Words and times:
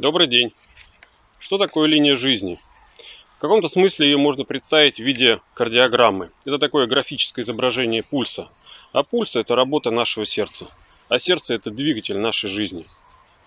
Добрый 0.00 0.28
день. 0.28 0.54
Что 1.38 1.58
такое 1.58 1.86
линия 1.86 2.16
жизни? 2.16 2.58
В 3.36 3.38
каком-то 3.38 3.68
смысле 3.68 4.08
ее 4.08 4.16
можно 4.16 4.44
представить 4.44 4.96
в 4.96 5.04
виде 5.04 5.42
кардиограммы. 5.52 6.30
Это 6.46 6.58
такое 6.58 6.86
графическое 6.86 7.44
изображение 7.44 8.02
пульса. 8.02 8.48
А 8.92 9.02
пульс– 9.02 9.36
это 9.36 9.54
работа 9.54 9.90
нашего 9.90 10.24
сердца. 10.24 10.68
А 11.10 11.18
сердце– 11.18 11.52
это 11.56 11.70
двигатель 11.70 12.16
нашей 12.16 12.48
жизни. 12.48 12.86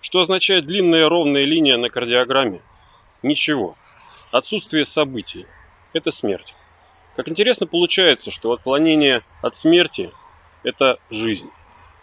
Что 0.00 0.20
означает 0.20 0.64
длинная 0.64 1.08
ровная 1.08 1.42
линия 1.42 1.76
на 1.76 1.90
кардиограмме? 1.90 2.62
Ничего. 3.24 3.76
Отсутствие 4.30 4.84
событий– 4.84 5.46
это 5.92 6.12
смерть. 6.12 6.54
Как 7.16 7.28
интересно 7.28 7.66
получается, 7.66 8.30
что 8.30 8.52
отклонение 8.52 9.22
от 9.40 9.56
смерти– 9.56 10.10
это 10.64 10.98
жизнь. 11.10 11.48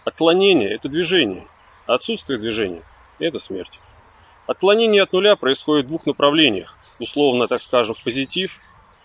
Отклонение– 0.05 0.69
это 0.73 0.87
движение. 0.87 1.45
А 1.85 1.95
отсутствие 1.95 2.39
движения– 2.39 2.83
это 3.19 3.39
смерть. 3.39 3.79
Отклонение 4.47 5.03
от 5.03 5.11
нуля 5.11 5.35
происходит 5.35 5.85
в 5.85 5.87
двух 5.89 6.05
направлениях, 6.05 6.77
условно, 6.99 7.47
так 7.47 7.61
скажем, 7.61 7.95
в 7.95 8.03
позитив 8.03 8.57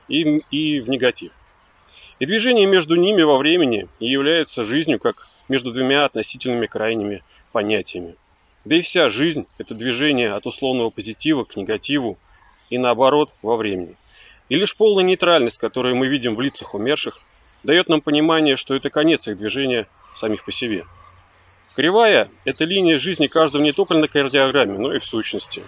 и, 0.09 0.39
и 0.51 0.81
в 0.81 0.89
негатив. 0.89 1.33
И 2.19 2.27
движение 2.27 2.67
между 2.67 2.95
ними 2.95 3.23
во 3.23 3.37
времени 3.37 3.89
и 3.99 4.07
является 4.07 4.63
жизнью 4.63 5.01
как 5.01 5.29
между 5.49 5.73
двумя 5.73 6.05
относительными 6.05 6.67
крайними 6.67 7.23
понятиями. 7.53 8.15
Да 8.65 8.77
и 8.77 8.81
вся 8.81 9.11
жизнь– 9.11 9.47
это 9.59 9.75
движение 9.75 10.33
от 10.33 10.47
условного 10.47 10.91
позитива 10.91 11.45
к 11.45 11.57
негативу 11.57 12.17
и 12.71 12.79
наоборот 12.79 13.31
во 13.43 13.57
времени. 13.57 13.97
И 14.49 14.57
лишь 14.57 14.77
полная 14.77 15.05
нейтральность, 15.05 15.59
которую 15.59 15.97
мы 15.97 16.07
видим 16.07 16.37
в 16.37 16.41
лицах 16.41 16.75
умерших, 16.75 17.19
дает 17.63 17.89
нам 17.89 18.01
понимание, 18.01 18.57
что 18.57 18.75
это 18.75 18.91
конец 18.91 19.27
их 19.27 19.37
движения 19.37 19.89
самих 20.15 20.45
по 20.45 20.53
себе. 20.53 20.85
Кривая– 21.75 22.31
это 22.45 22.65
линия 22.65 22.97
жизни 22.97 23.27
каждого 23.27 23.63
не 23.63 23.73
только 23.73 23.95
на 23.95 24.09
кардиограмме, 24.09 24.79
но 24.79 24.95
и 24.95 24.99
в 24.99 25.05
сущности. 25.05 25.63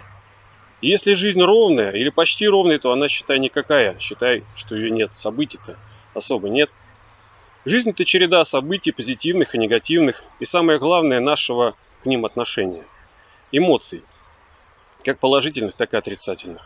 И 0.81 0.87
если 0.87 1.13
жизнь 1.13 1.41
ровная 1.41 1.91
или 1.91 2.09
почти 2.09 2.47
ровная, 2.47 2.79
то 2.79 2.91
она, 2.91 3.09
считай, 3.09 3.37
никакая. 3.37 3.97
Считай, 3.99 4.43
что 4.55 4.75
ее 4.75 4.89
нет. 4.89 5.13
Событий-то 5.13 5.77
особо 6.13 6.49
нет. 6.49 6.71
Жизнь– 7.65 7.89
это 7.91 8.05
череда 8.05 8.45
событий, 8.45 8.91
позитивных 8.91 9.53
и 9.53 9.57
негативных, 9.57 10.23
и 10.39 10.45
самое 10.45 10.79
главное– 10.79 11.19
нашего 11.19 11.75
к 12.01 12.05
ним 12.05 12.25
отношения. 12.25 12.85
Эмоций, 13.51 14.03
как 15.03 15.19
положительных, 15.19 15.73
так 15.73 15.93
и 15.93 15.97
отрицательных. 15.97 16.65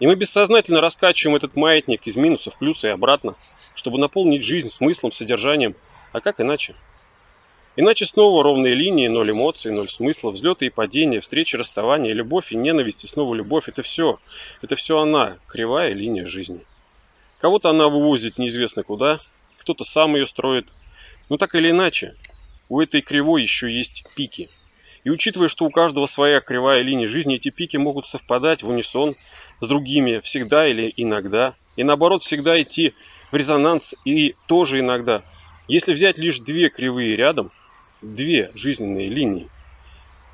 И 0.00 0.06
мы 0.06 0.14
бессознательно 0.14 0.80
раскачиваем 0.80 1.36
этот 1.36 1.56
маятник 1.56 2.06
из 2.06 2.16
минуса 2.16 2.50
в 2.50 2.58
плюсы 2.58 2.88
и 2.88 2.90
обратно, 2.90 3.36
чтобы 3.74 3.98
наполнить 3.98 4.44
жизнь 4.44 4.68
смыслом, 4.68 5.12
содержанием, 5.12 5.76
а 6.12 6.20
как 6.20 6.40
иначе? 6.40 6.74
Иначе 7.74 8.04
снова 8.04 8.42
ровные 8.42 8.74
линии, 8.74 9.08
ноль 9.08 9.30
эмоций, 9.30 9.72
ноль 9.72 9.88
смысла, 9.88 10.30
взлеты 10.30 10.66
и 10.66 10.70
падения, 10.70 11.20
встречи, 11.20 11.56
расставания, 11.56 12.12
любовь 12.12 12.52
и 12.52 12.56
ненависть, 12.56 13.04
и 13.04 13.06
снова 13.06 13.34
любовь. 13.34 13.66
Это 13.66 13.82
все. 13.82 14.18
Это 14.60 14.76
все 14.76 14.98
она, 14.98 15.38
кривая 15.46 15.94
линия 15.94 16.26
жизни. 16.26 16.66
Кого-то 17.40 17.70
она 17.70 17.88
вывозит 17.88 18.36
неизвестно 18.36 18.82
куда, 18.82 19.20
кто-то 19.56 19.84
сам 19.84 20.16
ее 20.16 20.26
строит. 20.26 20.68
Но 21.30 21.38
так 21.38 21.54
или 21.54 21.70
иначе, 21.70 22.14
у 22.68 22.80
этой 22.80 23.00
кривой 23.00 23.42
еще 23.42 23.72
есть 23.72 24.04
пики. 24.14 24.50
И 25.04 25.10
учитывая, 25.10 25.48
что 25.48 25.64
у 25.64 25.70
каждого 25.70 26.06
своя 26.06 26.40
кривая 26.40 26.82
линия 26.82 27.08
жизни, 27.08 27.36
эти 27.36 27.50
пики 27.50 27.76
могут 27.76 28.06
совпадать 28.06 28.62
в 28.62 28.68
унисон 28.68 29.16
с 29.60 29.66
другими 29.66 30.20
всегда 30.20 30.66
или 30.68 30.92
иногда. 30.96 31.54
И 31.76 31.84
наоборот, 31.84 32.22
всегда 32.22 32.60
идти 32.60 32.94
в 33.30 33.36
резонанс 33.36 33.94
и 34.04 34.34
тоже 34.46 34.80
иногда. 34.80 35.22
Если 35.68 35.92
взять 35.92 36.18
лишь 36.18 36.38
две 36.38 36.68
кривые 36.68 37.16
рядом– 37.16 37.50
две 38.02 38.50
жизненные 38.54 39.08
линии, 39.08 39.48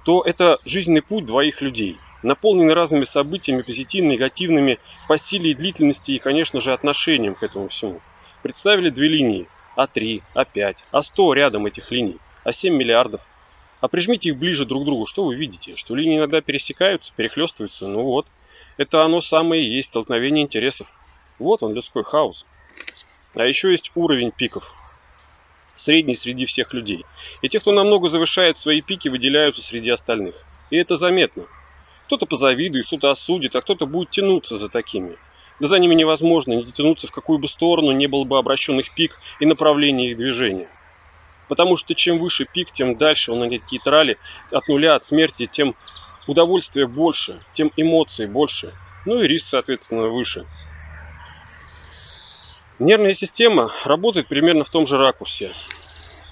то 0.04 0.22
это 0.22 0.58
жизненный 0.64 1.02
путь 1.02 1.26
двоих 1.26 1.60
людей, 1.60 1.98
наполненный 2.22 2.74
разными 2.74 3.04
событиями, 3.04 3.62
позитивными, 3.62 4.14
негативными, 4.14 4.78
по 5.06 5.18
силе 5.18 5.50
и 5.50 5.54
длительности 5.54 6.12
и, 6.12 6.18
конечно 6.18 6.60
же, 6.60 6.72
отношением 6.72 7.34
к 7.34 7.42
этому 7.42 7.68
всему. 7.68 8.00
Представили 8.42 8.90
две 8.90 9.08
линии, 9.08 9.48
А3, 9.76 10.22
А5, 10.34 10.76
А100 10.92 11.34
рядом 11.34 11.66
этих 11.66 11.90
линий, 11.90 12.18
А7 12.44 12.70
миллиардов. 12.70 13.20
А 13.80 13.88
прижмите 13.88 14.30
их 14.30 14.38
ближе 14.38 14.64
друг 14.64 14.82
к 14.82 14.86
другу, 14.86 15.06
что 15.06 15.24
вы 15.24 15.36
видите? 15.36 15.76
Что 15.76 15.94
линии 15.94 16.18
иногда 16.18 16.40
пересекаются, 16.40 17.12
перехлестываются, 17.16 17.86
ну 17.86 18.02
вот. 18.02 18.26
Это 18.76 19.04
оно 19.04 19.20
самое 19.20 19.64
и 19.64 19.70
есть 19.70 19.88
столкновение 19.88 20.44
интересов. 20.44 20.88
Вот 21.38 21.62
он, 21.62 21.74
людской 21.74 22.04
хаос. 22.04 22.46
А 23.34 23.44
еще 23.44 23.70
есть 23.70 23.92
уровень 23.94 24.32
пиков 24.32 24.72
средний 25.76 26.14
среди 26.14 26.44
всех 26.44 26.74
людей. 26.74 27.04
И 27.42 27.48
те, 27.48 27.60
кто 27.60 27.72
намного 27.72 28.08
завышает 28.08 28.58
свои 28.58 28.80
пики, 28.80 29.08
выделяются 29.08 29.62
среди 29.62 29.90
остальных. 29.90 30.34
И 30.70 30.76
это 30.76 30.96
заметно. 30.96 31.44
Кто-то 32.06 32.26
позавидует, 32.26 32.86
кто-то 32.86 33.10
осудит, 33.10 33.54
а 33.56 33.60
кто-то 33.60 33.86
будет 33.86 34.10
тянуться 34.10 34.56
за 34.56 34.68
такими. 34.68 35.16
Да 35.60 35.68
за 35.68 35.78
ними 35.78 35.94
невозможно 35.94 36.52
не 36.52 36.72
тянуться 36.72 37.06
в 37.06 37.12
какую 37.12 37.38
бы 37.38 37.48
сторону 37.48 37.92
не 37.92 38.06
было 38.06 38.24
бы 38.24 38.38
обращенных 38.38 38.94
пик 38.94 39.18
и 39.40 39.46
направления 39.46 40.10
их 40.10 40.16
движения. 40.16 40.68
Потому 41.48 41.76
что 41.76 41.94
чем 41.94 42.18
выше 42.18 42.44
пик, 42.44 42.70
тем 42.70 42.96
дальше 42.96 43.32
он 43.32 43.40
на 43.40 43.44
нейтрале, 43.44 44.18
от 44.52 44.68
нуля, 44.68 44.94
от 44.94 45.04
смерти, 45.04 45.46
тем 45.46 45.74
удовольствия 46.26 46.86
больше, 46.86 47.40
тем 47.54 47.72
эмоций 47.76 48.26
больше, 48.26 48.74
ну 49.06 49.22
и 49.22 49.26
риск, 49.26 49.46
соответственно, 49.46 50.08
выше. 50.08 50.46
Нервная 52.78 53.14
система 53.14 53.72
работает 53.84 54.28
примерно 54.28 54.62
в 54.62 54.70
том 54.70 54.86
же 54.86 54.98
ракурсе. 54.98 55.52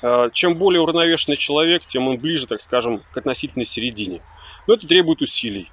А, 0.02 0.30
чем 0.30 0.56
более 0.56 0.80
уравновешенный 0.80 1.36
человек, 1.36 1.86
тем 1.86 2.06
он 2.06 2.18
ближе, 2.18 2.46
так 2.46 2.60
скажем, 2.60 3.02
к 3.10 3.16
относительной 3.16 3.64
середине. 3.64 4.22
Но 4.66 4.74
это 4.74 4.86
требует 4.86 5.22
усилий. 5.22 5.70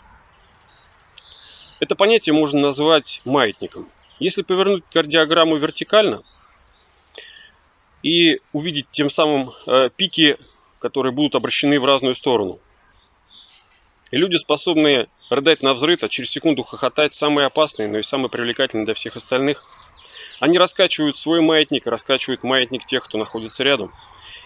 Это 1.80 1.96
понятие 1.96 2.34
можно 2.34 2.62
назвать 2.62 3.22
маятником. 3.26 3.88
Если 4.20 4.42
повернуть 4.42 4.84
кардиограмму 4.92 5.58
вертикально 5.58 6.24
и 8.04 8.40
увидеть 8.52 8.88
тем 8.92 9.10
самым 9.10 9.54
э, 9.66 9.90
пики, 9.96 10.38
которые 10.80 11.12
будут 11.12 11.36
обращены 11.36 11.80
в 11.80 11.86
разную 11.86 12.16
сторону. 12.16 12.60
И 14.12 14.18
люди, 14.18 14.36
способные 14.36 15.08
рыдать 15.32 15.64
на 15.64 15.74
взрыв, 15.74 16.04
а 16.04 16.10
через 16.10 16.30
секунду 16.30 16.62
хохотать, 16.64 17.16
самые 17.16 17.48
опасные, 17.48 17.88
но 17.88 17.98
и 17.98 18.04
самые 18.04 18.30
привлекательные 18.30 18.86
для 18.86 18.94
всех 18.94 19.16
остальных– 19.16 19.64
они 20.44 20.58
раскачивают 20.58 21.16
свой 21.18 21.40
маятник, 21.40 21.88
раскачивают 21.88 22.44
маятник 22.44 22.86
тех, 22.86 23.06
кто 23.06 23.18
находится 23.18 23.64
рядом. 23.64 23.94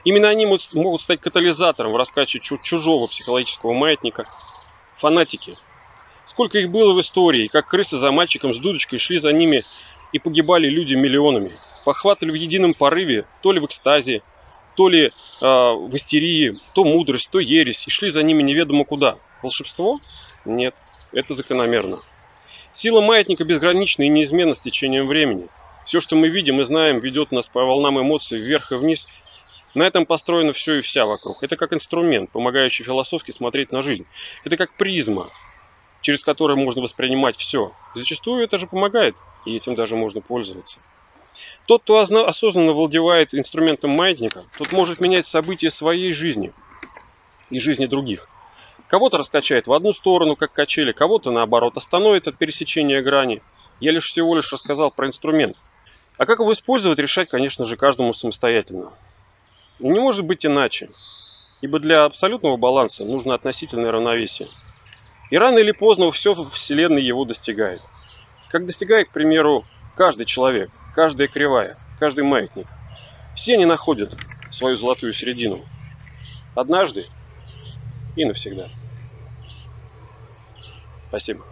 Именно 0.03 0.29
они 0.29 0.45
могут 0.45 1.01
стать 1.01 1.21
катализатором 1.21 1.91
в 1.91 1.95
раскачивании 1.95 2.61
чужого 2.61 3.07
психологического 3.07 3.73
маятника. 3.73 4.29
Фанатики. 4.97 5.57
Сколько 6.23 6.59
их 6.59 6.69
было 6.69 6.93
в 6.93 6.99
истории, 6.99 7.47
как 7.47 7.67
крысы 7.67 7.97
за 7.97 8.11
мальчиком 8.11 8.53
с 8.53 8.59
дудочкой 8.59 8.99
шли 8.99 9.17
за 9.17 9.31
ними 9.33 9.63
и 10.11 10.19
погибали 10.19 10.67
люди 10.67 10.93
миллионами. 10.93 11.57
Похватывали 11.87 12.33
в 12.33 12.35
едином 12.35 12.73
порыве, 12.73 13.23
то 13.41 13.53
ли 13.53 13.61
в 13.61 13.65
экстазе, 13.65 14.21
то 14.75 14.89
ли 14.89 15.05
э, 15.05 15.11
в 15.39 15.95
истерии, 15.95 16.59
то 16.73 16.83
мудрость, 16.83 17.31
то 17.31 17.39
ересь, 17.39 17.87
и 17.87 17.89
шли 17.89 18.09
за 18.09 18.23
ними 18.23 18.43
неведомо 18.43 18.83
куда. 18.83 19.17
Волшебство? 19.41 20.01
Нет, 20.43 20.75
это 21.13 21.33
закономерно. 21.33 22.01
Сила 22.73 22.99
маятника 22.99 23.45
безгранична 23.45 24.03
и 24.03 24.09
неизменна 24.09 24.53
с 24.53 24.59
течением 24.59 25.07
времени. 25.07 25.47
Все, 25.85 26.01
что 26.01 26.17
мы 26.17 26.27
видим 26.27 26.59
и 26.59 26.65
знаем, 26.65 26.99
ведет 26.99 27.31
нас 27.31 27.47
по 27.47 27.63
волнам 27.63 28.01
эмоций 28.01 28.37
вверх 28.37 28.73
и 28.73 28.75
вниз. 28.75 29.07
На 29.73 29.83
этом 29.83 30.05
построено 30.05 30.51
все 30.51 30.79
и 30.79 30.81
вся 30.81 31.05
вокруг. 31.05 31.41
Это 31.41 31.55
как 31.55 31.71
инструмент, 31.71 32.31
помогающий 32.31 32.83
философски 32.83 33.31
смотреть 33.31 33.71
на 33.71 33.81
жизнь. 33.81 34.05
Это 34.43 34.57
как 34.57 34.73
призма, 34.73 35.29
через 36.01 36.21
которую 36.25 36.57
можно 36.57 36.81
воспринимать 36.81 37.37
все. 37.37 37.71
Зачастую 37.95 38.43
это 38.43 38.57
же 38.57 38.67
помогает, 38.67 39.15
и 39.45 39.55
этим 39.55 39.73
даже 39.73 39.95
можно 39.95 40.19
пользоваться. 40.19 40.79
Тот, 41.65 41.83
кто 41.83 41.99
осознанно 41.99 42.73
владевает 42.73 43.33
инструментом 43.33 43.91
маятника, 43.91 44.43
тот 44.57 44.71
может 44.71 44.99
менять 45.01 45.27
события 45.27 45.69
своей 45.69 46.13
жизни 46.13 46.53
и 47.49 47.59
жизни 47.59 47.85
других. 47.85 48.27
Кого-то 48.87 49.17
раскачает 49.17 49.67
в 49.67 49.73
одну 49.73 49.93
сторону, 49.93 50.35
как 50.35 50.53
качели, 50.53 50.93
кого-то 50.93 51.31
наоборот 51.31 51.75
остановит 51.75 52.27
от 52.27 52.37
пересечения 52.37 53.01
грани. 53.01 53.41
Я 53.79 53.91
лишь 53.91 54.09
всего 54.09 54.35
лишь 54.35 54.51
рассказал 54.51 54.91
про 54.95 55.07
инструмент, 55.07 55.57
а 56.17 56.25
как 56.25 56.39
его 56.39 56.51
использовать, 56.53 56.97
решать, 56.99 57.29
конечно 57.29 57.65
же, 57.65 57.75
каждому 57.75 58.13
самостоятельно. 58.13 58.93
И 59.79 59.87
не 59.87 59.99
может 59.99 60.25
быть 60.25 60.45
иначе, 60.45 60.89
ибо 61.61 61.79
для 61.79 62.05
абсолютного 62.05 62.57
баланса 62.57 63.03
нужно 63.03 63.35
относительное 63.35 63.91
равновесие. 63.91 64.47
И 65.29 65.37
рано 65.37 65.59
или 65.59 65.71
поздно 65.71 66.11
все 66.11 66.33
в 66.33 66.49
Вселенной 66.51 67.03
его 67.03 67.25
достигает. 67.25 67.81
Как 68.49 68.65
достигает, 68.65 69.09
к 69.09 69.11
примеру, 69.11 69.65
каждый 69.95 70.25
человек, 70.25 70.71
каждая 70.97 71.27
кривая, 71.27 71.77
каждый 71.99 72.23
маятник. 72.23 72.65
Все 73.35 73.53
они 73.53 73.65
находят 73.65 74.17
свою 74.49 74.75
золотую 74.77 75.13
середину. 75.13 75.63
Однажды 76.55 77.05
и 78.15 78.25
навсегда. 78.25 78.67
Спасибо. 81.09 81.45